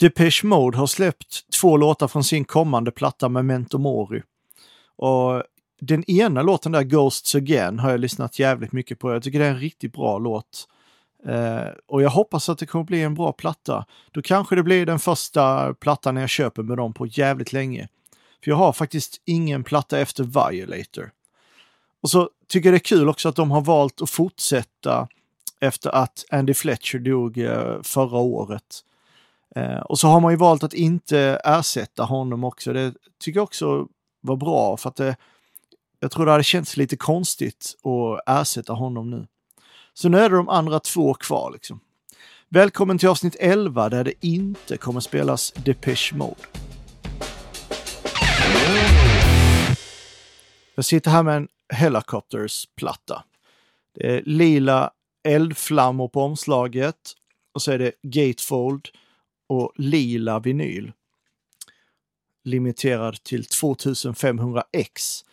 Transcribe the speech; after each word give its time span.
Depeche 0.00 0.46
Mode 0.46 0.78
har 0.78 0.86
släppt 0.86 1.50
två 1.60 1.76
låtar 1.76 2.08
från 2.08 2.24
sin 2.24 2.44
kommande 2.44 2.90
platta 2.90 3.28
Memento 3.28 3.78
Mori. 3.78 4.22
Och 4.96 5.42
den 5.80 6.10
ena 6.10 6.42
låten 6.42 6.72
där, 6.72 6.82
Ghosts 6.82 7.34
Again, 7.34 7.78
har 7.78 7.90
jag 7.90 8.00
lyssnat 8.00 8.38
jävligt 8.38 8.72
mycket 8.72 8.98
på. 8.98 9.12
Jag 9.12 9.22
tycker 9.22 9.38
det 9.38 9.46
är 9.46 9.50
en 9.50 9.60
riktigt 9.60 9.92
bra 9.92 10.18
låt. 10.18 10.68
Eh, 11.26 11.68
och 11.86 12.02
jag 12.02 12.10
hoppas 12.10 12.48
att 12.48 12.58
det 12.58 12.66
kommer 12.66 12.84
bli 12.84 13.02
en 13.02 13.14
bra 13.14 13.32
platta. 13.32 13.86
Då 14.10 14.22
kanske 14.22 14.56
det 14.56 14.62
blir 14.62 14.86
den 14.86 14.98
första 14.98 15.74
plattan 15.74 16.16
jag 16.16 16.28
köper 16.28 16.62
med 16.62 16.76
dem 16.76 16.94
på 16.94 17.06
jävligt 17.06 17.52
länge. 17.52 17.88
För 18.44 18.50
jag 18.50 18.56
har 18.56 18.72
faktiskt 18.72 19.22
ingen 19.24 19.64
platta 19.64 19.98
efter 19.98 20.24
Violator. 20.24 21.10
Och 22.02 22.10
så 22.10 22.30
tycker 22.48 22.68
jag 22.68 22.74
det 22.74 22.76
är 22.76 22.96
kul 22.96 23.08
också 23.08 23.28
att 23.28 23.36
de 23.36 23.50
har 23.50 23.60
valt 23.60 24.02
att 24.02 24.10
fortsätta 24.10 25.08
efter 25.60 25.90
att 25.90 26.24
Andy 26.30 26.54
Fletcher 26.54 26.98
dog 26.98 27.38
eh, 27.38 27.82
förra 27.82 28.18
året. 28.18 28.82
Eh, 29.56 29.78
och 29.78 29.98
så 29.98 30.08
har 30.08 30.20
man 30.20 30.32
ju 30.32 30.36
valt 30.36 30.62
att 30.62 30.74
inte 30.74 31.40
ersätta 31.44 32.04
honom 32.04 32.44
också. 32.44 32.72
Det 32.72 32.94
tycker 33.20 33.38
jag 33.38 33.44
också 33.44 33.88
var 34.20 34.36
bra 34.36 34.76
för 34.76 34.88
att 34.88 34.96
det, 34.96 35.16
jag 36.00 36.10
tror 36.10 36.26
det 36.26 36.32
hade 36.32 36.44
känts 36.44 36.76
lite 36.76 36.96
konstigt 36.96 37.74
att 37.82 38.40
ersätta 38.40 38.72
honom 38.72 39.10
nu. 39.10 39.26
Så 39.94 40.08
nu 40.08 40.18
är 40.18 40.30
det 40.30 40.36
de 40.36 40.48
andra 40.48 40.80
två 40.80 41.14
kvar 41.14 41.50
liksom. 41.52 41.80
Välkommen 42.48 42.98
till 42.98 43.08
avsnitt 43.08 43.36
11 43.40 43.88
där 43.88 44.04
det 44.04 44.26
inte 44.26 44.76
kommer 44.76 45.00
spelas 45.00 45.52
Depeche 45.52 46.14
Mode. 46.14 46.40
Jag 50.74 50.84
sitter 50.84 51.10
här 51.10 51.22
med 51.22 51.36
en 51.36 51.48
Helicopters-platta. 51.74 53.24
Det 53.94 54.16
är 54.16 54.22
lila 54.22 54.90
eldflammor 55.28 56.08
på 56.08 56.22
omslaget 56.22 56.96
och 57.54 57.62
så 57.62 57.72
är 57.72 57.78
det 57.78 57.92
gatefold 58.02 58.88
och 59.46 59.72
lila 59.76 60.40
vinyl. 60.40 60.92
Limiterad 62.44 63.22
till 63.22 63.42
2500x. 63.42 65.24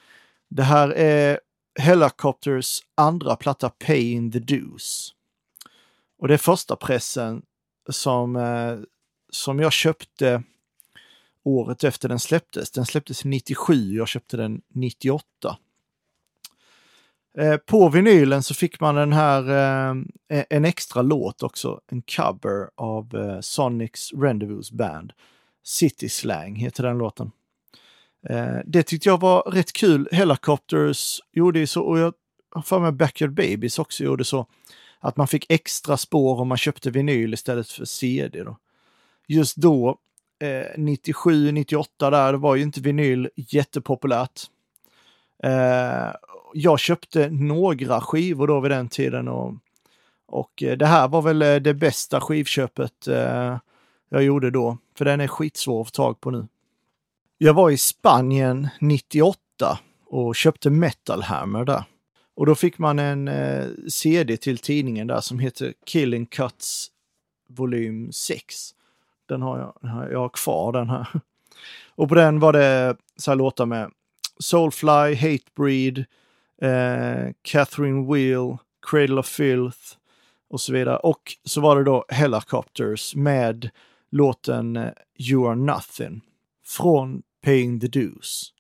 Det 0.50 0.64
här 0.64 0.90
är 0.90 1.40
Helicopters 1.80 2.82
andra 2.96 3.36
platta 3.36 3.70
Pay 3.70 4.12
in 4.12 4.32
the 4.32 4.40
Dues. 4.40 5.10
Och 6.18 6.28
det 6.28 6.34
är 6.34 6.38
första 6.38 6.76
pressen 6.76 7.42
som, 7.90 8.36
eh, 8.36 8.80
som 9.30 9.60
jag 9.60 9.74
köpte 9.74 10.44
året 11.44 11.84
efter 11.84 12.10
den 12.10 12.20
släpptes. 12.20 12.72
Den 12.72 12.86
släpptes 12.86 13.26
97, 13.26 13.74
jag 13.96 14.08
köpte 14.08 14.38
den 14.38 14.62
98. 14.74 15.58
Eh, 17.38 17.58
på 17.58 17.90
vinylen 17.90 18.44
så 18.44 18.54
fick 18.54 18.80
man 18.80 18.96
den 18.96 19.14
här, 19.14 19.50
eh, 19.50 20.44
en 20.50 20.66
extra 20.66 21.02
låt 21.02 21.44
också, 21.44 21.80
en 21.88 22.02
cover 22.02 22.70
av 22.76 23.16
eh, 23.16 23.40
Sonics 23.40 24.14
Rendezvous 24.14 24.72
Band. 24.72 25.14
City 25.64 26.10
Slang 26.10 26.56
heter 26.56 26.84
den 26.84 26.98
låten. 26.98 27.32
Eh, 28.30 28.58
det 28.66 28.84
tyckte 28.84 29.10
jag 29.10 29.20
var 29.20 29.42
rätt 29.42 29.74
kul. 29.74 30.10
Helicopters 30.12 31.20
gjorde 31.32 31.60
ju 31.60 31.68
så 31.68 31.82
och 31.82 32.00
jag 32.00 32.14
har 32.52 32.62
för 32.62 32.80
mig 32.80 32.92
Backyard 32.92 33.34
Babies 33.34 33.80
också 33.80 34.04
gjorde 34.04 34.24
så. 34.24 34.48
Att 35.00 35.18
man 35.18 35.28
fick 35.28 35.46
extra 35.50 35.98
spår 35.98 36.40
om 36.40 36.48
man 36.48 36.58
köpte 36.58 36.92
vinyl 36.92 37.34
istället 37.34 37.70
för 37.70 37.86
CD. 37.86 38.44
Då. 38.44 38.58
Just 39.28 39.56
då, 39.56 39.98
eh, 40.40 40.78
97, 40.78 41.52
98 41.52 42.10
där, 42.10 42.32
det 42.32 42.38
var 42.38 42.56
ju 42.56 42.64
inte 42.64 42.82
vinyl 42.82 43.30
jättepopulärt. 43.36 44.42
Eh, 45.44 46.16
jag 46.54 46.80
köpte 46.80 47.30
några 47.30 48.02
skivor 48.02 48.48
då 48.48 48.60
vid 48.60 48.72
den 48.72 48.90
tiden 48.90 49.28
och, 49.28 49.54
och 50.26 50.64
eh, 50.64 50.78
det 50.78 50.86
här 50.86 51.08
var 51.08 51.22
väl 51.22 51.42
eh, 51.42 51.56
det 51.56 51.74
bästa 51.74 52.22
skivköpet 52.22 53.08
eh, 53.08 53.58
jag 54.10 54.24
gjorde 54.24 54.52
då. 54.52 54.78
För 54.98 55.06
den 55.06 55.22
är 55.22 55.28
skitsvår 55.28 55.82
att 55.82 55.88
få 55.88 55.92
tag 55.92 56.22
på 56.22 56.32
nu. 56.32 56.48
Jag 57.38 57.54
var 57.54 57.70
i 57.70 57.78
Spanien 57.78 58.68
98 58.80 59.80
och 60.06 60.36
köpte 60.36 60.70
Metal 60.70 61.22
Hammer 61.22 61.66
där. 61.66 61.84
Och 62.36 62.46
då 62.46 62.56
fick 62.56 62.78
man 62.78 63.00
en 63.00 63.28
eh, 63.28 63.66
CD 63.88 64.38
till 64.38 64.58
tidningen 64.58 65.08
där 65.08 65.22
som 65.22 65.40
heter 65.40 65.74
Killing 65.86 66.26
Cuts 66.26 66.88
volym 67.50 68.12
6. 68.12 68.56
Den 69.26 69.42
har 69.42 69.60
jag, 69.60 70.12
jag 70.12 70.20
har 70.20 70.30
kvar 70.30 70.72
den 70.72 70.90
här. 70.90 71.08
Och 71.96 72.10
på 72.10 72.16
den 72.16 72.40
var 72.40 72.54
det 72.54 72.96
så 73.18 73.32
här 73.32 73.36
låtar 73.36 73.66
med 73.66 73.92
Soulfly, 74.40 75.16
Hatebreed, 75.16 76.06
eh, 76.62 77.34
Catherine 77.42 78.14
Wheel, 78.14 78.58
Cradle 78.82 79.20
of 79.20 79.28
Filth 79.28 79.98
och 80.50 80.62
så 80.62 80.74
vidare. 80.74 80.98
Och 80.98 81.38
så 81.44 81.62
var 81.62 81.76
det 81.76 81.84
då 81.84 82.06
Helicopters 82.10 83.16
med 83.16 83.70
låten 84.12 84.76
eh, 84.76 84.90
You 85.18 85.48
Are 85.48 85.56
Nothing 85.56 86.22
från 86.66 87.22
Paying 87.44 87.80
the 87.80 87.88
Dues. 87.88 88.54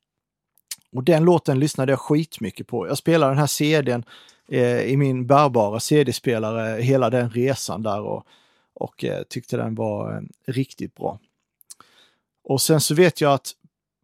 Och 0.95 1.03
den 1.03 1.25
låten 1.25 1.59
lyssnade 1.59 1.91
jag 1.91 1.99
skitmycket 1.99 2.67
på. 2.67 2.87
Jag 2.87 2.97
spelade 2.97 3.31
den 3.31 3.39
här 3.39 3.47
CDn 3.47 4.03
eh, 4.47 4.81
i 4.81 4.97
min 4.97 5.27
bärbara 5.27 5.79
CD-spelare 5.79 6.81
hela 6.81 7.09
den 7.09 7.29
resan 7.29 7.83
där 7.83 8.01
och, 8.01 8.27
och 8.73 9.03
eh, 9.03 9.23
tyckte 9.23 9.57
den 9.57 9.75
var 9.75 10.15
eh, 10.15 10.21
riktigt 10.51 10.95
bra. 10.95 11.19
Och 12.43 12.61
sen 12.61 12.81
så 12.81 12.95
vet 12.95 13.21
jag 13.21 13.33
att 13.33 13.53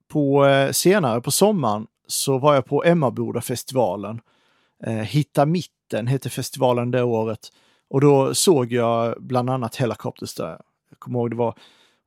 på 0.09 0.45
eh, 0.45 0.71
senare 0.71 1.21
på 1.21 1.31
sommaren 1.31 1.87
så 2.07 2.37
var 2.37 2.55
jag 2.55 2.65
på 2.65 2.83
Emmaboda-festivalen. 2.83 4.21
Eh, 4.83 4.93
Hitta 4.93 5.45
mitten 5.45 6.07
hette 6.07 6.29
festivalen 6.29 6.91
det 6.91 7.03
året. 7.03 7.51
Och 7.89 8.01
då 8.01 8.33
såg 8.33 8.71
jag 8.71 9.23
bland 9.23 9.49
annat 9.49 9.75
Helicopters 9.75 10.35
där. 10.35 10.61
Jag 10.89 10.99
kommer 10.99 11.19
ihåg 11.19 11.29
det 11.29 11.35
var 11.35 11.55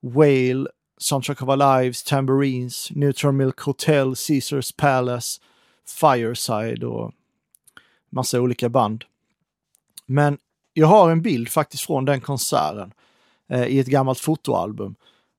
Whale, 0.01 0.67
Soundtrack 0.99 1.43
of 1.43 1.49
Our 1.49 1.81
Lives, 1.81 2.03
Tambourines, 2.03 2.91
Neutral 2.91 3.33
Milk 3.33 3.61
Hotel, 3.61 4.15
Caesars 4.29 4.73
Palace, 4.73 5.41
Fireside 6.01 6.85
och 6.85 7.13
massa 8.11 8.41
olika 8.41 8.69
band. 8.69 9.05
Men 10.07 10.39
jag 10.73 10.87
har 10.87 11.11
en 11.11 11.23
bild 11.23 11.49
faktiskt 11.49 11.87
från 11.87 12.05
den 12.05 12.21
konserten 12.21 12.93
eh, 13.49 13.67
i 13.67 13.79
ett 13.79 13.87
gammalt 13.87 14.19
fotoalbum. 14.19 14.95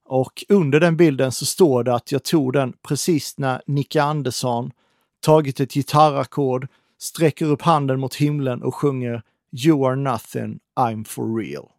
Och 0.05 0.43
under 0.49 0.79
den 0.79 0.97
bilden 0.97 1.31
så 1.31 1.45
står 1.45 1.83
det 1.83 1.95
att 1.95 2.11
jag 2.11 2.23
tog 2.23 2.53
den 2.53 2.73
precis 2.87 3.37
när 3.37 3.61
Nicke 3.67 4.03
Andersson 4.03 4.71
tagit 5.19 5.59
ett 5.59 5.73
gitarrackord, 5.73 6.67
sträcker 6.99 7.45
upp 7.45 7.61
handen 7.61 7.99
mot 7.99 8.15
himlen 8.15 8.63
och 8.63 8.75
sjunger 8.75 9.23
You 9.65 9.87
are 9.87 9.95
nothing, 9.95 10.59
I'm 10.75 11.03
for 11.05 11.35
real. 11.35 11.69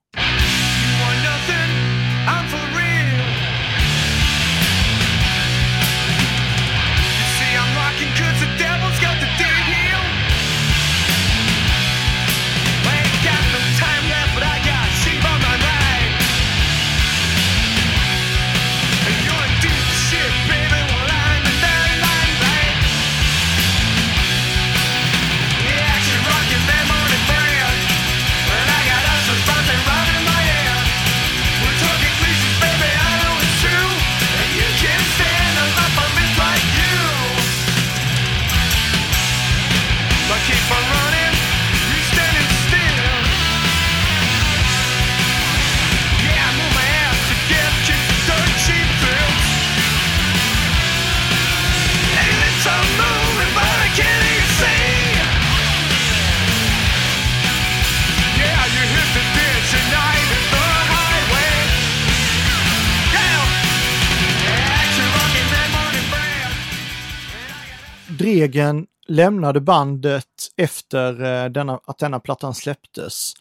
Dregen 68.25 68.87
lämnade 69.06 69.61
bandet 69.61 70.26
efter 70.56 71.23
eh, 71.23 71.50
denna, 71.50 71.81
att 71.85 71.99
denna 71.99 72.21
plattan 72.21 72.55
släpptes. 72.55 73.32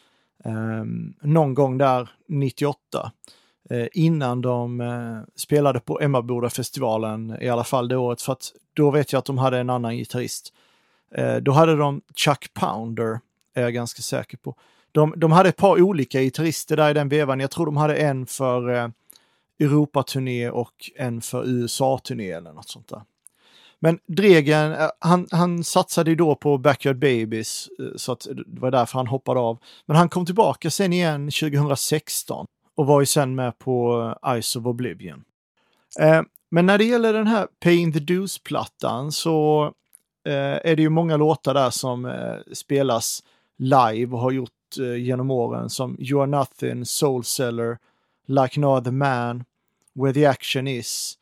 Eh, 0.45 0.83
någon 1.21 1.53
gång 1.53 1.77
där 1.77 2.09
98. 2.27 3.11
Eh, 3.69 3.87
innan 3.91 4.41
de 4.41 4.81
eh, 4.81 5.19
spelade 5.35 5.79
på 5.79 5.99
Emmaboda-festivalen, 6.01 7.37
i 7.41 7.49
alla 7.49 7.63
fall 7.63 7.87
det 7.87 7.97
året. 7.97 8.21
För 8.21 8.33
att 8.33 8.51
då 8.73 8.91
vet 8.91 9.11
jag 9.13 9.19
att 9.19 9.25
de 9.25 9.37
hade 9.37 9.59
en 9.59 9.69
annan 9.69 9.97
gitarrist. 9.97 10.53
Eh, 11.15 11.35
då 11.35 11.51
hade 11.51 11.75
de 11.75 12.01
Chuck 12.15 12.53
Pounder, 12.53 13.19
är 13.55 13.61
jag 13.61 13.73
ganska 13.73 14.01
säker 14.01 14.37
på. 14.37 14.55
De, 14.91 15.13
de 15.17 15.31
hade 15.31 15.49
ett 15.49 15.57
par 15.57 15.81
olika 15.81 16.21
gitarrister 16.21 16.77
där 16.77 16.89
i 16.89 16.93
den 16.93 17.09
vevan. 17.09 17.39
Jag 17.39 17.51
tror 17.51 17.65
de 17.65 17.77
hade 17.77 17.95
en 17.95 18.25
för, 18.25 18.69
eh, 18.73 18.89
Europaturné 19.59 20.49
och 20.49 20.91
en 20.95 21.21
för 21.21 21.47
USA-turné 21.47 22.31
eller 22.31 22.53
något 22.53 22.69
sånt 22.69 22.87
där. 22.87 23.01
Men 23.83 23.99
Dregen, 24.07 24.71
eh, 24.71 24.89
han, 24.99 25.27
han 25.31 25.63
satsade 25.63 26.09
ju 26.09 26.15
då 26.15 26.35
på 26.35 26.57
Backyard 26.57 26.99
Babies, 26.99 27.69
eh, 27.79 27.95
så 27.95 28.11
att 28.11 28.27
det 28.35 28.59
var 28.59 28.71
därför 28.71 28.99
han 28.99 29.07
hoppade 29.07 29.39
av. 29.39 29.59
Men 29.85 29.97
han 29.97 30.09
kom 30.09 30.25
tillbaka 30.25 30.69
sen 30.69 30.93
igen 30.93 31.31
2016 31.31 32.45
och 32.75 32.85
var 32.85 32.99
ju 32.99 33.05
sen 33.05 33.35
med 33.35 33.59
på 33.59 34.01
eh, 34.23 34.41
Ice 34.41 34.55
of 34.55 34.65
Oblivion. 34.65 35.23
Eh, 35.99 36.21
men 36.51 36.65
när 36.65 36.77
det 36.77 36.83
gäller 36.83 37.13
den 37.13 37.27
här 37.27 37.47
Paying 37.63 37.93
the 37.93 37.99
Dues-plattan 37.99 39.11
så 39.11 39.71
är 40.25 40.75
det 40.75 40.81
ju 40.81 40.89
många 40.89 41.17
låtar 41.17 41.53
där 41.53 41.69
som 41.69 42.13
spelas 42.53 43.23
live 43.57 44.13
och 44.13 44.19
har 44.19 44.31
gjort 44.31 44.77
genom 44.97 45.31
åren 45.31 45.69
som 45.69 45.97
You 45.99 46.21
are 46.21 46.27
nothing, 46.27 46.85
Soul 46.85 47.23
Seller, 47.23 47.77
Like 48.27 48.59
no 48.59 48.77
other 48.77 48.91
man, 48.91 49.43
Where 49.95 50.13
the 50.13 50.25
action 50.25 50.67
is, 50.67 51.17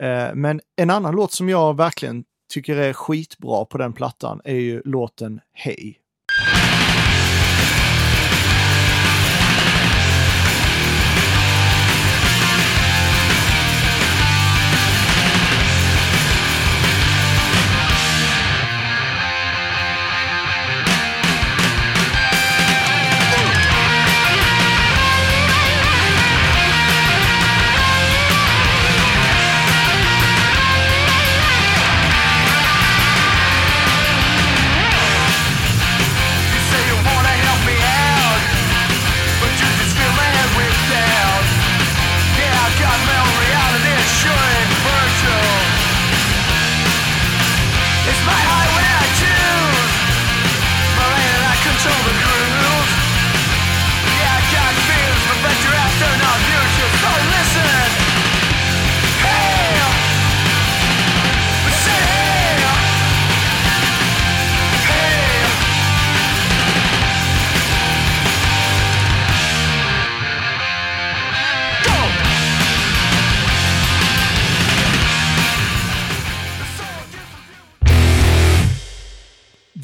Eh, 0.00 0.34
men 0.34 0.60
en 0.76 0.90
annan 0.90 1.14
låt 1.14 1.32
som 1.32 1.48
jag 1.48 1.76
verkligen 1.76 2.24
tycker 2.52 2.76
är 2.76 2.92
skitbra 2.92 3.64
på 3.64 3.78
den 3.78 3.92
plattan 3.92 4.40
är 4.44 4.54
ju 4.54 4.82
låten 4.84 5.40
Hej. 5.52 6.00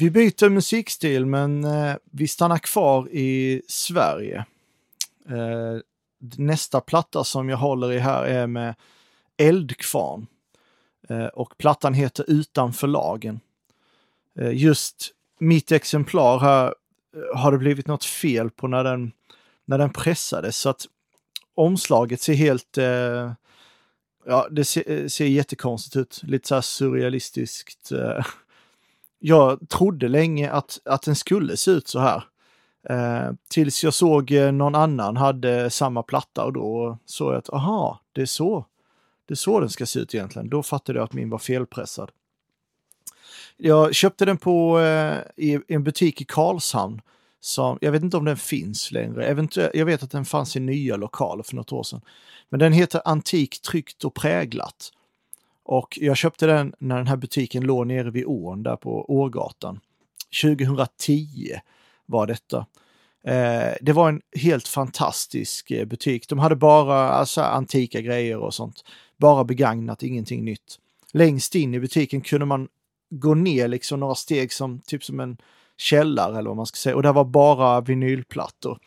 Vi 0.03 0.11
byter 0.11 0.49
musikstil 0.49 1.25
men 1.25 1.63
eh, 1.63 1.95
vi 2.11 2.27
stannar 2.27 2.57
kvar 2.57 3.09
i 3.11 3.61
Sverige. 3.67 4.45
Eh, 5.29 5.77
nästa 6.37 6.81
platta 6.81 7.23
som 7.23 7.49
jag 7.49 7.57
håller 7.57 7.91
i 7.91 7.99
här 7.99 8.23
är 8.23 8.47
med 8.47 8.75
Eldkvarn. 9.37 10.27
Eh, 11.09 11.25
och 11.25 11.57
plattan 11.57 11.93
heter 11.93 12.25
Utanför 12.27 12.87
lagen. 12.87 13.39
Eh, 14.39 14.53
just 14.53 15.11
mitt 15.39 15.71
exemplar 15.71 16.39
här 16.39 16.65
eh, 17.15 17.39
har 17.39 17.51
det 17.51 17.57
blivit 17.57 17.87
något 17.87 18.05
fel 18.05 18.49
på 18.49 18.67
när 18.67 18.83
den, 18.83 19.11
när 19.65 19.77
den 19.77 19.93
pressades 19.93 20.57
så 20.57 20.69
att 20.69 20.85
omslaget 21.55 22.21
ser 22.21 22.33
helt 22.33 22.77
eh, 22.77 23.31
Ja, 24.25 24.47
det 24.51 24.65
ser, 24.65 24.91
eh, 24.91 25.07
ser 25.07 25.25
jättekonstigt 25.25 25.95
ut. 25.95 26.21
Lite 26.23 26.47
så 26.47 26.55
här 26.55 26.61
surrealistiskt 26.61 27.91
eh 27.91 28.25
jag 29.25 29.69
trodde 29.69 30.07
länge 30.07 30.51
att, 30.51 30.79
att 30.85 31.01
den 31.01 31.15
skulle 31.15 31.57
se 31.57 31.71
ut 31.71 31.87
så 31.87 31.99
här. 31.99 32.23
Eh, 32.89 33.33
tills 33.49 33.83
jag 33.83 33.93
såg 33.93 34.31
eh, 34.31 34.51
någon 34.51 34.75
annan 34.75 35.17
hade 35.17 35.69
samma 35.69 36.03
platta 36.03 36.45
och 36.45 36.53
då 36.53 36.97
såg 37.05 37.33
jag 37.33 37.37
att 37.37 37.49
aha, 37.49 37.99
det 38.11 38.21
är 38.21 38.25
så. 38.25 38.65
Det 39.27 39.33
är 39.33 39.35
så 39.35 39.59
den 39.59 39.69
ska 39.69 39.85
se 39.85 39.99
ut 39.99 40.15
egentligen. 40.15 40.49
Då 40.49 40.63
fattade 40.63 40.99
jag 40.99 41.03
att 41.03 41.13
min 41.13 41.29
var 41.29 41.37
felpressad. 41.37 42.11
Jag 43.57 43.95
köpte 43.95 44.25
den 44.25 44.37
på 44.37 44.79
eh, 44.79 45.17
i, 45.35 45.59
en 45.67 45.83
butik 45.83 46.21
i 46.21 46.25
Karlshamn. 46.25 47.01
Som, 47.39 47.77
jag 47.81 47.91
vet 47.91 48.03
inte 48.03 48.17
om 48.17 48.25
den 48.25 48.37
finns 48.37 48.91
längre. 48.91 49.45
Jag 49.73 49.85
vet 49.85 50.03
att 50.03 50.11
den 50.11 50.25
fanns 50.25 50.55
i 50.55 50.59
nya 50.59 50.95
lokaler 50.95 51.43
för 51.43 51.55
något 51.55 51.71
år 51.71 51.83
sedan. 51.83 52.01
Men 52.49 52.59
den 52.59 52.73
heter 52.73 53.01
Antik 53.05 53.61
tryckt 53.61 54.03
och 54.03 54.13
präglat. 54.13 54.91
Och 55.65 55.99
jag 56.01 56.17
köpte 56.17 56.45
den 56.45 56.73
när 56.79 56.97
den 56.97 57.07
här 57.07 57.17
butiken 57.17 57.63
låg 57.63 57.87
nere 57.87 58.11
vid 58.11 58.25
ån 58.25 58.63
där 58.63 58.75
på 58.75 59.05
Årgatan. 59.11 59.79
2010 60.41 61.51
var 62.05 62.27
detta. 62.27 62.65
Eh, 63.27 63.73
det 63.81 63.93
var 63.93 64.09
en 64.09 64.21
helt 64.35 64.67
fantastisk 64.67 65.71
eh, 65.71 65.85
butik. 65.85 66.29
De 66.29 66.39
hade 66.39 66.55
bara 66.55 67.09
alltså, 67.09 67.41
antika 67.41 68.01
grejer 68.01 68.37
och 68.37 68.53
sånt. 68.53 68.83
Bara 69.17 69.43
begagnat, 69.43 70.03
ingenting 70.03 70.45
nytt. 70.45 70.79
Längst 71.13 71.55
in 71.55 71.73
i 71.73 71.79
butiken 71.79 72.21
kunde 72.21 72.45
man 72.45 72.67
gå 73.09 73.33
ner 73.33 73.67
liksom 73.67 73.99
några 73.99 74.15
steg 74.15 74.53
som 74.53 74.79
typ 74.79 75.03
som 75.03 75.19
en 75.19 75.37
källare 75.77 76.37
eller 76.37 76.49
vad 76.49 76.57
man 76.57 76.65
ska 76.65 76.75
säga. 76.75 76.95
Och 76.95 77.03
där 77.03 77.13
var 77.13 77.25
bara 77.25 77.81
vinylplattor. 77.81 78.79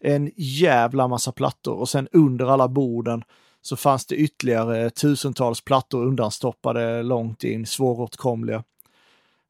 En 0.00 0.30
jävla 0.36 1.08
massa 1.08 1.32
plattor 1.32 1.74
och 1.74 1.88
sen 1.88 2.08
under 2.12 2.46
alla 2.46 2.68
borden 2.68 3.24
så 3.66 3.76
fanns 3.76 4.06
det 4.06 4.16
ytterligare 4.16 4.90
tusentals 4.90 5.60
plattor 5.60 6.04
undanstoppade 6.06 7.02
långt 7.02 7.44
in, 7.44 7.66
svåråtkomliga. 7.66 8.64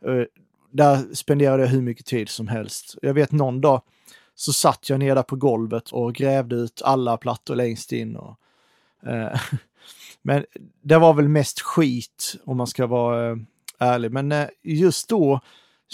Eh, 0.06 0.22
där 0.70 1.14
spenderade 1.14 1.62
jag 1.62 1.70
hur 1.70 1.82
mycket 1.82 2.06
tid 2.06 2.28
som 2.28 2.48
helst. 2.48 2.98
Jag 3.02 3.14
vet 3.14 3.32
någon 3.32 3.60
dag 3.60 3.82
så 4.34 4.52
satt 4.52 4.90
jag 4.90 4.98
ner 4.98 5.14
där 5.14 5.22
på 5.22 5.36
golvet 5.36 5.90
och 5.90 6.14
grävde 6.14 6.56
ut 6.56 6.82
alla 6.84 7.16
plattor 7.16 7.54
längst 7.54 7.92
in. 7.92 8.16
Och, 8.16 8.38
eh, 9.06 9.40
men 10.22 10.44
det 10.82 10.98
var 10.98 11.14
väl 11.14 11.28
mest 11.28 11.60
skit 11.60 12.36
om 12.44 12.56
man 12.56 12.66
ska 12.66 12.86
vara 12.86 13.30
eh, 13.30 13.36
ärlig. 13.78 14.12
Men 14.12 14.32
eh, 14.32 14.48
just 14.62 15.08
då, 15.08 15.40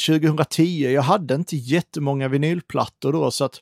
2010, 0.06 0.62
jag 0.92 1.02
hade 1.02 1.34
inte 1.34 1.56
jättemånga 1.56 2.28
vinylplattor 2.28 3.12
då 3.12 3.30
så 3.30 3.44
att 3.44 3.60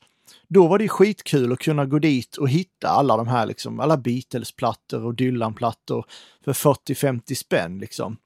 då 0.49 0.67
var 0.67 0.79
det 0.79 0.89
skitkul 0.89 1.51
att 1.51 1.59
kunna 1.59 1.85
gå 1.85 1.99
dit 1.99 2.37
och 2.37 2.49
hitta 2.49 2.89
alla 2.89 3.17
de 3.17 3.27
här, 3.27 3.45
liksom, 3.45 3.79
alla 3.79 3.97
Beatles-plattor 3.97 5.03
och 5.03 5.15
Dylan-plattor 5.15 6.05
för 6.43 6.53
40-50 6.53 7.33
spänn 7.33 7.79
liksom. 7.79 8.17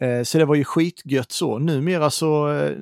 Eh, 0.00 0.22
så 0.22 0.38
det 0.38 0.44
var 0.44 0.54
ju 0.54 0.64
skitgött 0.64 1.32
så. 1.32 1.58
Numera 1.58 2.10
så 2.10 2.52
eh, 2.52 2.76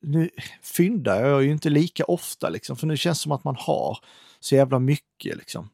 nu 0.00 0.30
fyndar 0.62 1.26
jag 1.26 1.42
ju 1.42 1.50
inte 1.50 1.70
lika 1.70 2.04
ofta 2.04 2.48
liksom, 2.48 2.76
för 2.76 2.86
nu 2.86 2.96
känns 2.96 3.18
det 3.18 3.22
som 3.22 3.32
att 3.32 3.44
man 3.44 3.56
har 3.58 3.98
så 4.40 4.54
jävla 4.54 4.78
mycket 4.78 5.36
liksom. 5.36 5.68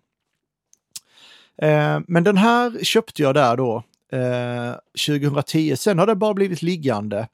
Eh, 1.63 2.01
men 2.07 2.25
den 2.25 2.37
här 2.37 2.85
köpte 2.85 3.23
jag 3.23 3.35
där 3.35 3.57
då 3.57 3.83
eh, 4.13 4.75
2010. 5.07 5.77
Sen 5.77 5.99
har 5.99 6.07
det 6.07 6.15
bara 6.15 6.35
blivit 6.35 6.63
liggande. 6.63 7.29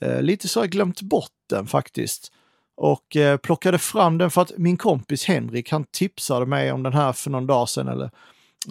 Eh, 0.00 0.22
lite 0.22 0.48
så 0.48 0.60
har 0.60 0.64
jag 0.64 0.70
glömt 0.72 1.02
bort 1.02 1.30
den 1.46 1.66
faktiskt 1.66 2.32
och 2.80 3.16
eh, 3.16 3.36
plockade 3.36 3.78
fram 3.78 4.18
den 4.18 4.30
för 4.30 4.42
att 4.42 4.52
min 4.58 4.76
kompis 4.76 5.24
Henrik, 5.24 5.72
han 5.72 5.84
tipsade 5.84 6.46
mig 6.46 6.72
om 6.72 6.82
den 6.82 6.92
här 6.92 7.12
för 7.12 7.30
någon 7.30 7.46
dag 7.46 7.68
sedan 7.68 7.88
eller, 7.88 8.10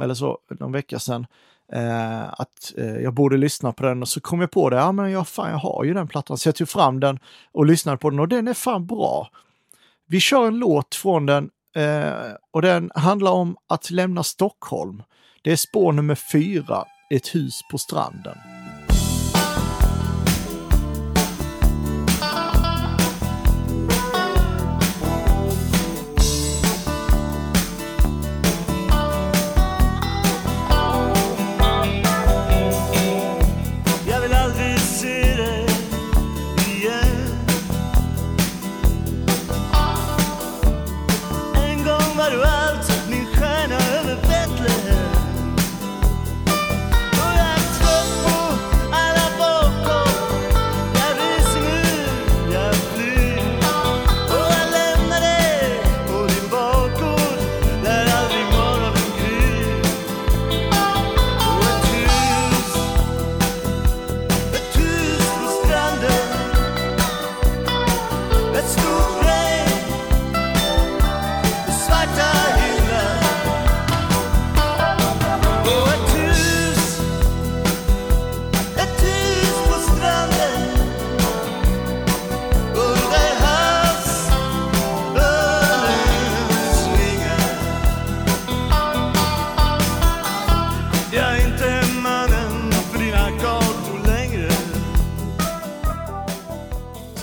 eller 0.02 0.14
så, 0.14 0.38
någon 0.60 0.72
vecka 0.72 1.00
sedan. 1.00 1.26
Eh, 1.74 2.24
att 2.24 2.74
eh, 2.78 2.96
jag 2.96 3.14
borde 3.14 3.38
lyssna 3.38 3.72
på 3.72 3.84
den 3.84 4.02
och 4.02 4.08
så 4.08 4.22
kom 4.22 4.42
jag 4.42 4.52
på 4.52 4.70
det, 4.70 4.76
ja 4.76 4.92
men 4.92 5.12
jag, 5.12 5.28
fan, 5.28 5.50
jag 5.50 5.58
har 5.58 5.84
ju 5.84 5.94
den 5.94 6.08
plattan. 6.08 6.38
Så 6.38 6.48
jag 6.48 6.56
tog 6.56 6.70
fram 6.70 7.00
den 7.00 7.20
och 7.52 7.66
lyssnade 7.66 7.98
på 7.98 8.10
den 8.10 8.20
och 8.20 8.28
den 8.28 8.48
är 8.48 8.54
fan 8.54 8.86
bra. 8.86 9.30
Vi 10.08 10.20
kör 10.20 10.48
en 10.48 10.60
låt 10.60 10.96
från 10.96 11.26
den 11.26 11.50
eh, 11.76 12.14
och 12.52 12.62
den 12.62 12.92
handlar 12.96 13.32
om 13.32 13.58
att 13.68 13.92
lämna 13.92 14.24
Stockholm. 14.24 15.04
Det 15.42 15.52
är 15.52 15.56
spår 15.56 15.92
nummer 15.92 16.16
fyra, 16.16 16.84
Ett 17.10 17.36
hus 17.36 17.62
på 17.72 17.78
stranden. 17.78 18.59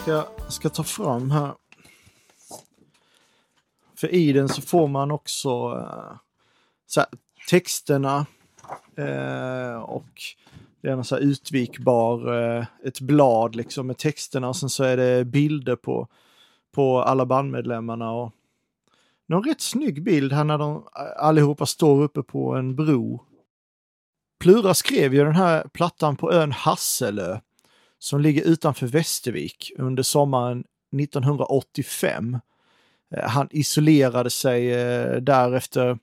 Ska, 0.07 0.25
ska 0.49 0.69
ta 0.69 0.83
fram 0.83 1.31
här. 1.31 1.55
För 3.97 4.15
i 4.15 4.33
den 4.33 4.49
så 4.49 4.63
får 4.63 4.89
man 4.89 5.11
också 5.11 5.49
eh, 5.49 6.17
så 6.87 7.01
här, 7.01 7.09
texterna 7.49 8.27
uh, 8.99 9.77
och 9.77 10.23
det 10.81 10.89
är 10.89 10.93
en 10.93 11.05
så 11.05 11.15
här 11.15 11.23
utvikbar, 11.23 12.35
uh, 12.35 12.65
ett 12.85 13.01
blad 13.01 13.57
liksom 13.57 13.87
med 13.87 13.99
texterna 13.99 14.49
och 14.49 14.57
sen 14.57 14.69
så 14.69 14.85
är 14.85 14.97
det 14.97 15.25
bilder 15.25 15.77
på, 15.77 16.09
på 16.75 17.03
alla 17.03 17.27
bandmedlemmarna 17.27 18.13
och 18.13 18.33
någon 19.27 19.45
rätt 19.45 19.61
snygg 19.61 20.03
bild 20.03 20.33
här 20.33 20.45
när 20.45 20.59
de 20.59 20.89
allihopa 21.17 21.67
står 21.67 22.03
uppe 22.03 22.23
på 22.23 22.55
en 22.55 22.77
bro. 22.77 23.23
Plura 24.41 24.75
skrev 24.75 25.15
ju 25.15 25.25
den 25.25 25.37
här 25.37 25.69
plattan 25.73 26.17
på 26.17 26.33
ön 26.33 26.53
Hasselö 26.53 27.41
som 28.07 28.21
ligger 28.21 28.43
utanför 28.43 28.87
Västervik 28.87 29.73
under 29.79 30.03
sommaren 30.03 30.65
1985. 31.01 32.39
Eh, 33.11 33.29
han 33.29 33.49
isolerade 33.51 34.31
sig 34.31 34.73
eh, 34.73 35.17
därefter. 35.17 35.99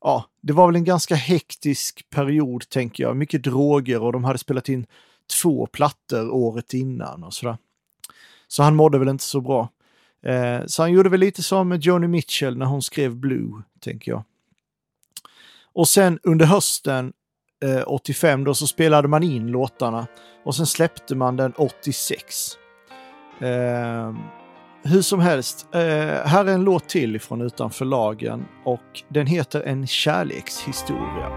Ja, 0.00 0.24
det 0.40 0.52
var 0.52 0.66
väl 0.66 0.76
en 0.76 0.84
ganska 0.84 1.14
hektisk 1.14 2.10
period 2.10 2.68
tänker 2.68 3.04
jag. 3.04 3.16
Mycket 3.16 3.42
droger 3.42 4.02
och 4.02 4.12
de 4.12 4.24
hade 4.24 4.38
spelat 4.38 4.68
in 4.68 4.86
två 5.42 5.66
plattor 5.66 6.30
året 6.30 6.74
innan 6.74 7.24
och 7.24 7.34
sådär. 7.34 7.58
Så 8.48 8.62
han 8.62 8.76
mådde 8.76 8.98
väl 8.98 9.08
inte 9.08 9.24
så 9.24 9.40
bra. 9.40 9.68
Eh, 10.22 10.66
så 10.66 10.82
han 10.82 10.92
gjorde 10.92 11.08
väl 11.08 11.20
lite 11.20 11.42
som 11.42 11.76
Joni 11.76 12.08
Mitchell 12.08 12.58
när 12.58 12.66
hon 12.66 12.82
skrev 12.82 13.16
Blue, 13.16 13.62
tänker 13.80 14.12
jag. 14.12 14.24
Och 15.62 15.88
sen 15.88 16.18
under 16.22 16.46
hösten 16.46 17.12
Eh, 17.66 17.82
85 17.86 18.44
då 18.44 18.54
så 18.54 18.66
spelade 18.66 19.08
man 19.08 19.22
in 19.22 19.46
låtarna 19.46 20.06
och 20.44 20.54
sen 20.54 20.66
släppte 20.66 21.14
man 21.14 21.36
den 21.36 21.52
86. 21.56 22.58
Eh, 23.40 24.14
hur 24.82 25.02
som 25.02 25.20
helst, 25.20 25.66
eh, 25.74 25.80
här 26.24 26.44
är 26.44 26.52
en 26.52 26.64
låt 26.64 26.88
till 26.88 27.16
ifrån 27.16 27.40
Utanför 27.40 27.84
lagen 27.84 28.46
och 28.64 29.02
den 29.08 29.26
heter 29.26 29.62
En 29.62 29.86
kärlekshistoria. 29.86 31.30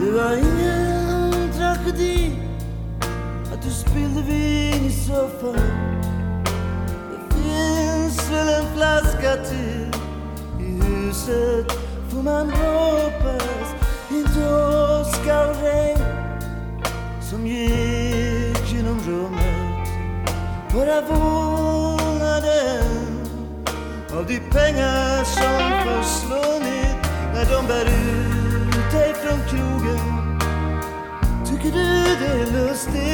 Det 0.00 0.10
var 0.10 0.59
soffan 5.10 5.54
Det 7.10 7.34
finns 7.34 8.30
väl 8.30 8.48
en 8.48 8.76
flaska 8.76 9.36
till 9.44 9.90
i 10.60 10.82
huset. 10.82 11.72
Får 12.10 12.22
man 12.22 12.50
hoppas 12.50 13.68
Inte 14.10 14.40
åska 14.54 15.48
och 15.48 15.56
regn 15.62 16.00
som 17.30 17.46
gick 17.46 18.72
genom 18.72 19.00
rummet. 19.06 19.88
Bara 20.74 21.00
vålnaden 21.00 22.84
av 24.12 24.26
de 24.26 24.38
pengar 24.38 25.24
som 25.24 25.60
försvunnit 25.86 26.96
när 27.34 27.44
de 27.54 27.66
bär 27.66 27.84
ut 27.84 28.92
dig 28.92 29.14
från 29.14 29.40
krogen. 29.48 30.00
Tycker 31.46 31.78
du 31.78 32.16
det 32.20 32.42
är 32.42 32.52
lustigt? 32.52 33.09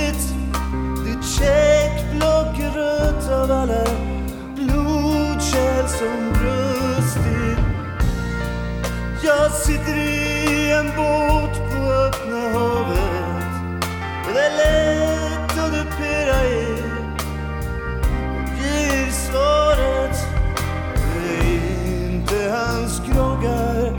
En 10.78 10.86
båt 10.86 11.54
på 11.70 11.92
öppna 11.92 12.48
havet. 12.48 13.44
Och 14.26 14.34
det 14.34 14.40
är 14.40 14.56
lätt 14.56 15.58
att 15.58 15.72
dupera 15.72 16.44
er 16.44 16.82
ger 18.60 19.10
svaret. 19.10 20.16
Det 20.94 21.36
är 21.38 22.12
inte 22.12 22.50
hans 22.50 23.00
groggar 23.06 23.94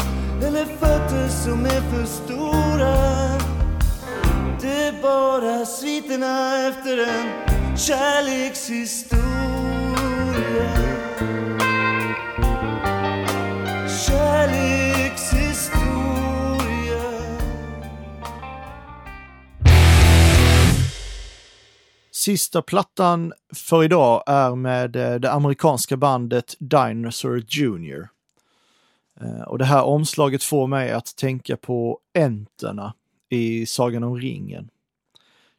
eller 0.47 0.65
fötter 0.65 1.27
som 1.27 1.65
är 1.65 1.81
för 1.91 2.05
stora. 2.05 2.97
Det 4.61 4.83
är 4.87 5.01
bara 5.01 5.65
sviterna 5.65 6.67
efter 6.67 6.97
en 6.97 7.27
Kärlekshistoria. 7.77 9.56
Sista 22.27 22.61
plattan 22.61 23.33
för 23.53 23.83
idag 23.83 24.23
är 24.25 24.55
med 24.55 24.95
eh, 24.95 25.15
det 25.15 25.31
amerikanska 25.31 25.97
bandet 25.97 26.55
Dinosaur 26.59 27.45
Jr. 27.47 28.09
Eh, 29.21 29.41
och 29.41 29.57
det 29.57 29.65
här 29.65 29.83
omslaget 29.83 30.43
får 30.43 30.67
mig 30.67 30.91
att 30.91 31.15
tänka 31.15 31.57
på 31.57 31.99
enterna 32.13 32.93
i 33.29 33.65
Sagan 33.65 34.03
om 34.03 34.19
ringen. 34.19 34.69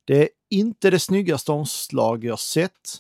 Det 0.05 0.23
är 0.23 0.29
inte 0.51 0.91
det 0.91 0.99
snyggaste 0.99 1.53
omslag 1.53 2.25
jag 2.25 2.39
sett. 2.39 2.97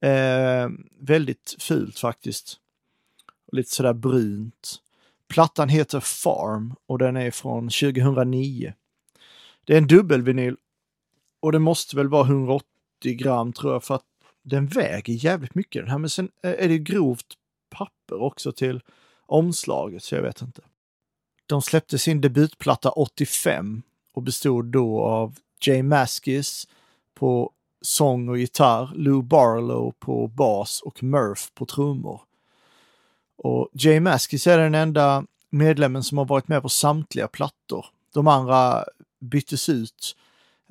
Eh, 0.00 0.68
väldigt 0.98 1.56
fult 1.58 1.98
faktiskt. 1.98 2.56
Lite 3.52 3.70
sådär 3.70 3.92
brunt. 3.92 4.76
Plattan 5.28 5.68
heter 5.68 6.00
Farm 6.00 6.74
och 6.86 6.98
den 6.98 7.16
är 7.16 7.30
från 7.30 7.68
2009. 7.68 8.74
Det 9.64 9.72
är 9.72 9.78
en 9.78 9.86
dubbelvinyl 9.86 10.56
och 11.40 11.52
det 11.52 11.58
måste 11.58 11.96
väl 11.96 12.08
vara 12.08 12.26
180 12.26 12.69
gram 13.04 13.52
tror 13.52 13.72
jag 13.72 13.84
för 13.84 13.94
att 13.94 14.04
den 14.42 14.66
väger 14.66 15.12
jävligt 15.12 15.54
mycket 15.54 15.82
den 15.82 15.90
här. 15.90 15.98
Men 15.98 16.10
sen 16.10 16.30
eh, 16.42 16.50
är 16.50 16.68
det 16.68 16.78
grovt 16.78 17.26
papper 17.70 18.22
också 18.22 18.52
till 18.52 18.80
omslaget 19.26 20.02
så 20.02 20.14
jag 20.14 20.22
vet 20.22 20.42
inte. 20.42 20.62
De 21.46 21.62
släppte 21.62 21.98
sin 21.98 22.20
debutplatta 22.20 22.90
85 22.90 23.82
och 24.12 24.22
bestod 24.22 24.64
då 24.64 25.00
av 25.00 25.36
Jay 25.60 25.82
Maskis 25.82 26.68
på 27.14 27.52
sång 27.80 28.28
och 28.28 28.38
gitarr, 28.38 28.92
Lou 28.94 29.22
Barlow 29.22 29.94
på 29.98 30.26
bas 30.26 30.80
och 30.80 31.02
Murph 31.02 31.42
på 31.54 31.66
trummor. 31.66 32.20
Och 33.36 33.68
Jay 33.72 34.00
Maskis 34.00 34.46
är 34.46 34.58
den 34.58 34.74
enda 34.74 35.24
medlemmen 35.50 36.02
som 36.02 36.18
har 36.18 36.24
varit 36.24 36.48
med 36.48 36.62
på 36.62 36.68
samtliga 36.68 37.28
plattor. 37.28 37.86
De 38.14 38.28
andra 38.28 38.84
byttes 39.20 39.68
ut, 39.68 40.16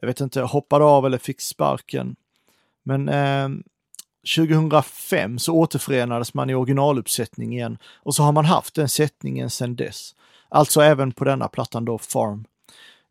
jag 0.01 0.07
vet 0.07 0.21
inte, 0.21 0.41
hoppade 0.41 0.85
av 0.85 1.05
eller 1.05 1.17
fick 1.17 1.41
sparken. 1.41 2.15
Men 2.83 3.09
eh, 3.09 3.49
2005 4.35 5.39
så 5.39 5.53
återförenades 5.53 6.33
man 6.33 6.49
i 6.49 6.55
originaluppsättning 6.55 7.53
igen 7.53 7.77
och 7.83 8.15
så 8.15 8.23
har 8.23 8.31
man 8.31 8.45
haft 8.45 8.75
den 8.75 8.89
sättningen 8.89 9.49
sedan 9.49 9.75
dess. 9.75 10.15
Alltså 10.49 10.81
även 10.81 11.11
på 11.11 11.25
denna 11.25 11.47
plattan 11.47 11.85
då, 11.85 11.97
Farm. 11.97 12.45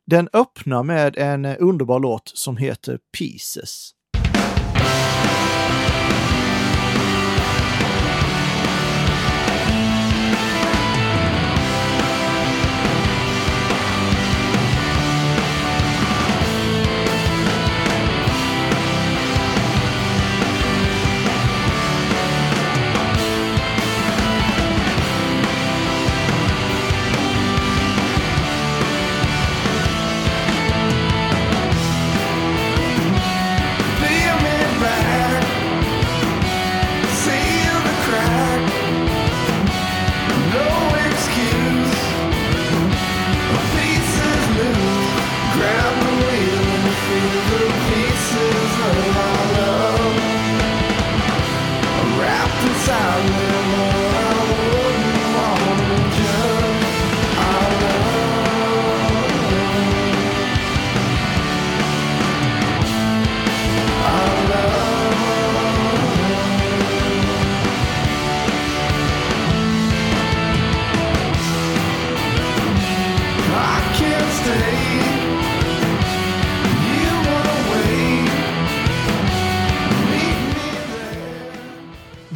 Den 0.06 0.28
öppnar 0.32 0.82
med 0.82 1.16
en 1.16 1.44
eh, 1.44 1.56
underbar 1.58 2.00
låt 2.00 2.32
som 2.34 2.56
heter 2.56 2.98
Pieces. 3.18 3.94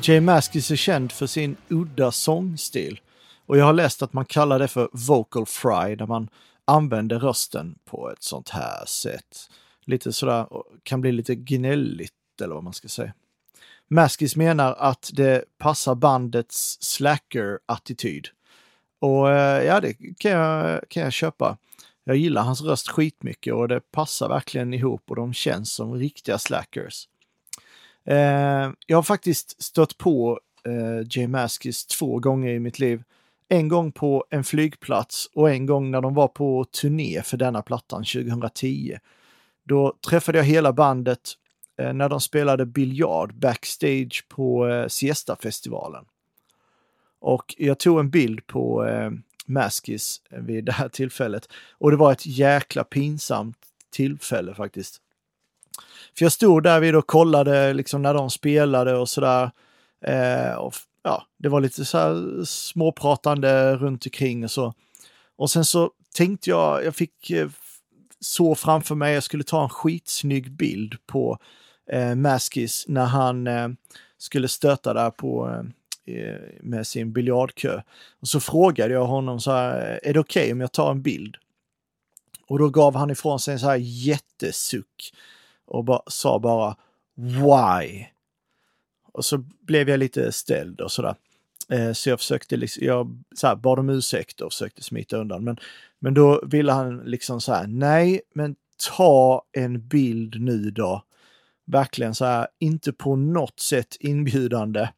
Jay 0.04 0.20
Maskis 0.20 0.70
är 0.70 0.76
känd 0.76 1.12
för 1.12 1.26
sin 1.26 1.56
udda 1.68 2.12
sångstil. 2.12 3.00
Och 3.46 3.56
jag 3.56 3.64
har 3.64 3.72
läst 3.72 4.02
att 4.02 4.12
man 4.12 4.24
kallar 4.24 4.58
det 4.58 4.68
för 4.68 4.88
vocal 4.92 5.46
fry, 5.46 5.96
där 5.96 6.06
man 6.06 6.28
använder 6.64 7.18
rösten 7.18 7.78
på 7.84 8.10
ett 8.10 8.22
sånt 8.22 8.48
här 8.48 8.84
sätt. 8.86 9.50
Lite 9.84 10.12
sådär, 10.12 10.46
kan 10.82 11.00
bli 11.00 11.12
lite 11.12 11.34
gnälligt 11.34 12.12
eller 12.42 12.54
vad 12.54 12.64
man 12.64 12.72
ska 12.72 12.88
säga. 12.88 13.12
Maskis 13.88 14.36
menar 14.36 14.74
att 14.78 15.10
det 15.12 15.44
passar 15.58 15.94
bandets 15.94 16.78
slacker-attityd. 16.80 18.28
Och 18.98 19.30
eh, 19.30 19.64
ja, 19.64 19.80
det 19.80 19.94
kan 20.18 20.30
jag, 20.30 20.80
kan 20.88 21.02
jag 21.02 21.12
köpa. 21.12 21.56
Jag 22.04 22.16
gillar 22.16 22.42
hans 22.42 22.62
röst 22.62 22.88
skitmycket 22.88 23.54
och 23.54 23.68
det 23.68 23.80
passar 23.80 24.28
verkligen 24.28 24.74
ihop 24.74 25.02
och 25.10 25.16
de 25.16 25.32
känns 25.32 25.72
som 25.72 25.94
riktiga 25.94 26.38
slackers. 26.38 27.08
Eh, 28.04 28.70
jag 28.86 28.96
har 28.96 29.02
faktiskt 29.02 29.62
stött 29.62 29.98
på 29.98 30.40
eh, 30.66 31.06
Jay 31.10 31.26
Maskis 31.26 31.86
två 31.86 32.18
gånger 32.18 32.50
i 32.50 32.60
mitt 32.60 32.78
liv. 32.78 33.02
En 33.48 33.68
gång 33.68 33.92
på 33.92 34.24
en 34.30 34.44
flygplats 34.44 35.30
och 35.34 35.50
en 35.50 35.66
gång 35.66 35.90
när 35.90 36.00
de 36.00 36.14
var 36.14 36.28
på 36.28 36.64
turné 36.64 37.22
för 37.22 37.36
denna 37.36 37.62
plattan 37.62 38.04
2010. 38.04 38.98
Då 39.64 39.96
träffade 40.08 40.38
jag 40.38 40.44
hela 40.44 40.72
bandet 40.72 41.20
eh, 41.78 41.92
när 41.92 42.08
de 42.08 42.20
spelade 42.20 42.66
biljard 42.66 43.34
backstage 43.34 44.24
på 44.28 44.68
eh, 44.68 44.88
Siesta-festivalen. 44.88 46.04
Och 47.20 47.54
jag 47.58 47.78
tog 47.78 48.00
en 48.00 48.10
bild 48.10 48.46
på 48.46 48.86
eh, 48.86 49.10
Maskis 49.46 50.22
vid 50.30 50.64
det 50.64 50.72
här 50.72 50.88
tillfället 50.88 51.48
och 51.70 51.90
det 51.90 51.96
var 51.96 52.12
ett 52.12 52.26
jäkla 52.26 52.84
pinsamt 52.84 53.58
tillfälle 53.90 54.54
faktiskt. 54.54 55.01
För 56.18 56.24
jag 56.24 56.32
stod 56.32 56.62
där 56.62 56.80
vid 56.80 56.96
och 56.96 57.06
kollade 57.06 57.72
liksom 57.72 58.02
när 58.02 58.14
de 58.14 58.30
spelade 58.30 58.94
och 58.94 59.08
sådär. 59.08 59.50
Eh, 60.06 60.54
och 60.54 60.74
ja, 61.02 61.26
det 61.38 61.48
var 61.48 61.60
lite 61.60 61.84
så 61.84 61.98
här 61.98 62.44
småpratande 62.44 63.76
runt 63.76 64.06
omkring 64.06 64.44
och 64.44 64.50
så. 64.50 64.74
Och 65.36 65.50
sen 65.50 65.64
så 65.64 65.90
tänkte 66.14 66.50
jag, 66.50 66.84
jag 66.84 66.94
fick 66.94 67.30
eh, 67.30 67.48
så 68.20 68.54
framför 68.54 68.94
mig, 68.94 69.14
jag 69.14 69.22
skulle 69.22 69.44
ta 69.44 69.62
en 69.62 69.68
skitsnygg 69.68 70.50
bild 70.50 71.06
på 71.06 71.38
eh, 71.90 72.14
Maskis 72.14 72.84
när 72.88 73.04
han 73.04 73.46
eh, 73.46 73.68
skulle 74.18 74.48
stöta 74.48 74.94
där 74.94 75.10
på 75.10 75.48
eh, 75.48 76.14
eh 76.14 76.40
med 76.60 76.86
sin 76.86 77.12
biljardkö. 77.12 77.80
Och 78.20 78.28
så 78.28 78.40
frågade 78.40 78.94
jag 78.94 79.06
honom 79.06 79.40
så 79.40 79.50
här, 79.50 80.00
eh, 80.02 80.10
är 80.10 80.14
det 80.14 80.20
okej 80.20 80.52
om 80.52 80.60
jag 80.60 80.72
tar 80.72 80.90
en 80.90 81.02
bild? 81.02 81.36
Och 82.46 82.58
då 82.58 82.68
gav 82.68 82.96
han 82.96 83.10
ifrån 83.10 83.40
sig 83.40 83.52
en 83.52 83.60
så 83.60 83.66
här 83.66 83.76
jättesuck 83.80 85.12
och 85.66 85.84
ba, 85.84 86.02
sa 86.06 86.38
bara 86.38 86.76
Why? 87.14 88.06
Och 89.12 89.24
så 89.24 89.38
blev 89.60 89.88
jag 89.88 89.98
lite 89.98 90.32
ställd 90.32 90.80
och 90.80 90.92
sådär. 90.92 91.14
Eh, 91.70 91.92
så 91.92 92.08
jag 92.08 92.18
försökte, 92.18 92.56
liksom, 92.56 92.86
jag 92.86 93.22
så 93.34 93.46
här, 93.46 93.56
bad 93.56 93.78
om 93.78 93.90
ursäkt 93.90 94.40
och 94.40 94.52
försökte 94.52 94.82
smita 94.82 95.16
undan. 95.16 95.44
Men, 95.44 95.56
men 95.98 96.14
då 96.14 96.42
ville 96.46 96.72
han 96.72 96.98
liksom 96.98 97.40
så 97.40 97.52
här, 97.52 97.66
nej, 97.66 98.20
men 98.34 98.56
ta 98.96 99.42
en 99.52 99.88
bild 99.88 100.40
nu 100.40 100.70
då. 100.70 101.02
Verkligen 101.64 102.14
så 102.14 102.24
här, 102.24 102.46
inte 102.58 102.92
på 102.92 103.16
något 103.16 103.60
sätt 103.60 103.96
inbjudande. 104.00 104.88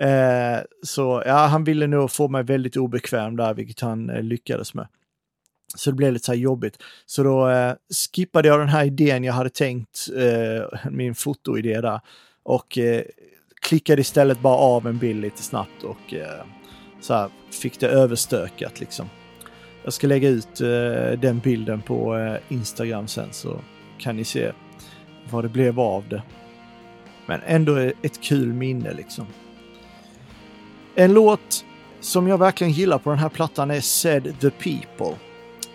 Eh, 0.00 0.58
så 0.82 1.22
ja, 1.26 1.46
han 1.46 1.64
ville 1.64 1.86
nog 1.86 2.10
få 2.10 2.28
mig 2.28 2.42
väldigt 2.42 2.76
obekväm 2.76 3.36
där, 3.36 3.54
vilket 3.54 3.80
han 3.80 4.10
eh, 4.10 4.22
lyckades 4.22 4.74
med. 4.74 4.86
Så 5.76 5.90
det 5.90 5.96
blev 5.96 6.12
lite 6.12 6.24
så 6.24 6.32
här 6.32 6.38
jobbigt. 6.38 6.82
Så 7.06 7.22
då 7.22 7.48
eh, 7.48 7.74
skippade 8.14 8.48
jag 8.48 8.60
den 8.60 8.68
här 8.68 8.84
idén 8.84 9.24
jag 9.24 9.32
hade 9.32 9.50
tänkt, 9.50 10.08
eh, 10.16 10.90
min 10.90 11.14
fotoidé 11.14 11.80
där. 11.80 12.00
Och 12.42 12.78
eh, 12.78 13.02
klickade 13.62 14.00
istället 14.00 14.40
bara 14.40 14.56
av 14.56 14.86
en 14.86 14.98
bild 14.98 15.20
lite 15.20 15.42
snabbt 15.42 15.82
och 15.82 16.14
eh, 16.14 16.44
så 17.00 17.14
här, 17.14 17.30
fick 17.50 17.80
det 17.80 17.88
överstökat 17.88 18.80
liksom. 18.80 19.06
Jag 19.84 19.92
ska 19.92 20.06
lägga 20.06 20.28
ut 20.28 20.60
eh, 20.60 21.18
den 21.18 21.38
bilden 21.44 21.82
på 21.82 22.16
eh, 22.16 22.36
Instagram 22.48 23.08
sen 23.08 23.28
så 23.32 23.60
kan 23.98 24.16
ni 24.16 24.24
se 24.24 24.52
vad 25.30 25.44
det 25.44 25.48
blev 25.48 25.80
av 25.80 26.08
det. 26.08 26.22
Men 27.26 27.40
ändå 27.46 27.76
ett 27.76 28.20
kul 28.22 28.52
minne 28.52 28.92
liksom. 28.92 29.26
En 30.94 31.14
låt 31.14 31.64
som 32.00 32.28
jag 32.28 32.38
verkligen 32.38 32.72
gillar 32.72 32.98
på 32.98 33.10
den 33.10 33.18
här 33.18 33.28
plattan 33.28 33.70
är 33.70 33.80
Said 33.80 34.40
the 34.40 34.50
People. 34.50 35.16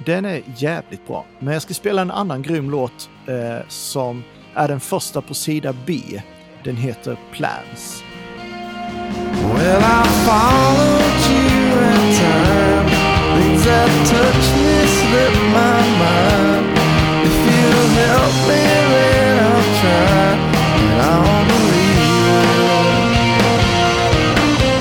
Den 0.05 0.25
är 0.25 0.41
jävligt 0.55 1.07
bra, 1.07 1.25
men 1.39 1.53
jag 1.53 1.61
ska 1.61 1.73
spela 1.73 2.01
en 2.01 2.11
annan 2.11 2.41
grym 2.41 2.69
låt 2.69 3.09
eh, 3.27 3.67
som 3.67 4.23
är 4.55 4.67
den 4.67 4.79
första 4.79 5.21
på 5.21 5.33
sida 5.33 5.73
B. 5.85 6.21
Den 6.63 6.75
heter 6.75 7.17
Plans. 7.31 8.03
Well, 9.53 9.81
I 9.81 10.03
followed 10.25 11.19
you 11.29 11.39
in 11.89 12.15
time. 12.17 12.89
Things 13.37 13.63
that 13.65 13.89
touch 14.07 14.45
me 14.57 14.87
slip 14.87 15.35
my 15.57 15.81
mind. 15.99 16.65
If 17.25 17.35
you 17.49 17.69
help 17.99 18.35
me, 18.47 18.61
then 18.91 19.35
I'll 19.39 19.67
try. 19.81 20.23
And 20.79 21.01
I'll 21.01 21.45
believe 21.47 21.99
you. 21.99 22.43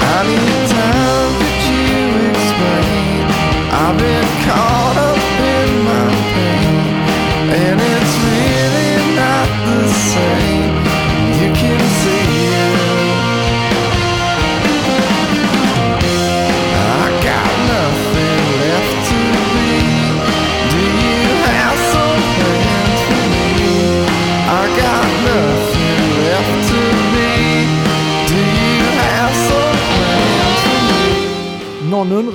I 0.00 0.18
need 0.28 0.62
time, 0.70 1.32
that 1.40 1.58
you 1.70 1.96
explain? 2.30 3.22
I've 3.72 3.96
been 3.98 4.17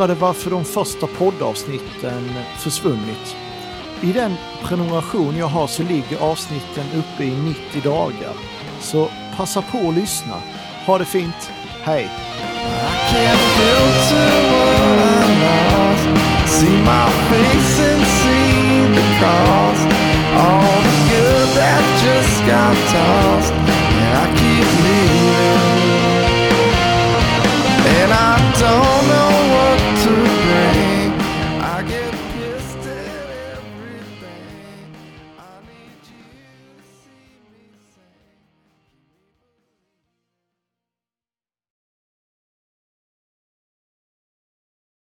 undrade 0.04 0.22
varför 0.22 0.52
de 0.52 0.66
första 0.66 1.08
poddavsnitten 1.08 2.32
försvunnit. 2.58 3.36
I 4.02 4.12
den 4.12 4.36
prenumeration 4.64 5.38
jag 5.38 5.48
har 5.48 5.68
så 5.68 5.84
ligger 5.84 6.20
avsnitten 6.22 6.86
uppe 6.96 7.24
i 7.24 7.36
90 7.72 7.82
dagar. 7.84 8.34
Så 8.80 9.10
passa 9.38 9.62
på 9.62 9.90
att 9.90 9.96
lyssna. 9.96 10.36
Ha 10.86 10.98
det 10.98 11.06
fint. 11.06 11.52
Hej! 11.84 12.10
All 20.36 20.82
the 20.84 20.98
good 21.10 21.50
that 21.56 21.84
just 22.04 22.40
got 22.46 22.76
tossed. 22.92 23.64